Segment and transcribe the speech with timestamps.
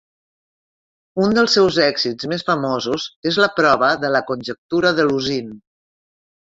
[1.25, 5.59] Un dels seus èxits més famosos és la prova de la conjectura de Lusin.